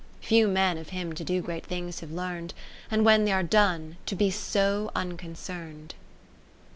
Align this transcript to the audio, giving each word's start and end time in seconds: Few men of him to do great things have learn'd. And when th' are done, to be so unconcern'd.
Few 0.19 0.47
men 0.47 0.79
of 0.79 0.89
him 0.89 1.13
to 1.13 1.23
do 1.23 1.43
great 1.43 1.63
things 1.63 1.99
have 1.99 2.09
learn'd. 2.11 2.55
And 2.89 3.05
when 3.05 3.23
th' 3.23 3.29
are 3.29 3.43
done, 3.43 3.97
to 4.07 4.15
be 4.15 4.31
so 4.31 4.89
unconcern'd. 4.95 5.93